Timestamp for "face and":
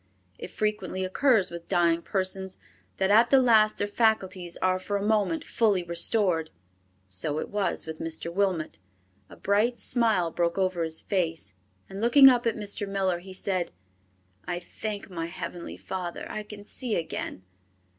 11.01-12.01